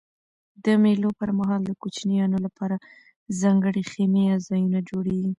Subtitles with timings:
[0.65, 2.77] د مېلو پر مهال د کوچنيانو له پاره
[3.41, 5.29] ځانګړي خیمې یا ځایونه جوړېږي.